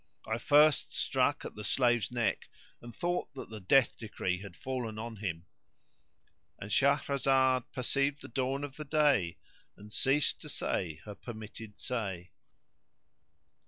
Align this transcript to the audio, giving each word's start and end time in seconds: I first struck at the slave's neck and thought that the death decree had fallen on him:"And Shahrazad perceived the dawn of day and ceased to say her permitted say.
I 0.25 0.39
first 0.39 0.91
struck 0.95 1.45
at 1.45 1.53
the 1.53 1.63
slave's 1.63 2.11
neck 2.11 2.49
and 2.81 2.91
thought 2.91 3.31
that 3.35 3.51
the 3.51 3.59
death 3.59 3.95
decree 3.99 4.41
had 4.41 4.55
fallen 4.55 4.97
on 4.97 5.17
him:"And 5.17 6.71
Shahrazad 6.71 7.65
perceived 7.71 8.23
the 8.23 8.27
dawn 8.27 8.63
of 8.63 8.77
day 8.89 9.37
and 9.77 9.93
ceased 9.93 10.41
to 10.41 10.49
say 10.49 11.01
her 11.05 11.13
permitted 11.13 11.77
say. 11.77 12.31